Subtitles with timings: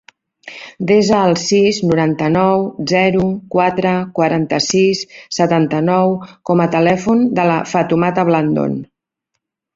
[0.91, 2.63] Desa el sis, noranta-nou,
[2.93, 3.25] zero,
[3.57, 5.03] quatre, quaranta-sis,
[5.39, 6.17] setanta-nou
[6.51, 8.77] com a telèfon de la Fatoumata Blandon.